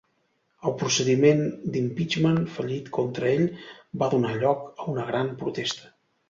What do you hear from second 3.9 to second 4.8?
va donar lloc